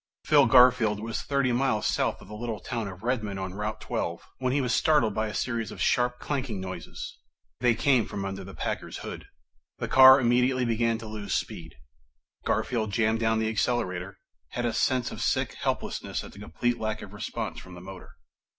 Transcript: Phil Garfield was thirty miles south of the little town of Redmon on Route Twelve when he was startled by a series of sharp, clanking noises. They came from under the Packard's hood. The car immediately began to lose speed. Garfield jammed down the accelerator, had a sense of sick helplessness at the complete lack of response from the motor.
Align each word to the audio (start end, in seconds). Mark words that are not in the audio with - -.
Phil 0.25 0.47
Garfield 0.47 0.99
was 0.99 1.21
thirty 1.21 1.51
miles 1.51 1.85
south 1.85 2.21
of 2.21 2.27
the 2.27 2.33
little 2.33 2.59
town 2.59 2.87
of 2.87 3.03
Redmon 3.03 3.37
on 3.39 3.53
Route 3.53 3.79
Twelve 3.79 4.23
when 4.39 4.51
he 4.51 4.59
was 4.59 4.73
startled 4.73 5.13
by 5.13 5.27
a 5.27 5.33
series 5.35 5.69
of 5.71 5.79
sharp, 5.79 6.17
clanking 6.17 6.59
noises. 6.59 7.19
They 7.59 7.75
came 7.75 8.07
from 8.07 8.25
under 8.25 8.43
the 8.43 8.55
Packard's 8.55 8.97
hood. 9.05 9.27
The 9.77 9.87
car 9.87 10.19
immediately 10.19 10.65
began 10.65 10.97
to 10.97 11.05
lose 11.05 11.35
speed. 11.35 11.75
Garfield 12.47 12.89
jammed 12.91 13.19
down 13.19 13.37
the 13.37 13.49
accelerator, 13.49 14.17
had 14.53 14.65
a 14.65 14.73
sense 14.73 15.11
of 15.11 15.21
sick 15.21 15.53
helplessness 15.53 16.23
at 16.23 16.31
the 16.31 16.39
complete 16.39 16.79
lack 16.79 17.03
of 17.03 17.13
response 17.13 17.59
from 17.59 17.75
the 17.75 17.79
motor. 17.81 18.09